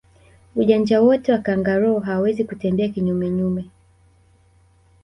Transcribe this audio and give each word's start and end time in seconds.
Ujanja 0.55 1.01
wote 1.01 1.31
wa 1.31 1.37
kangaroo 1.37 1.99
hawezi 1.99 2.43
kutembea 2.43 2.87
kinyume 2.89 3.29
nyume 3.29 3.69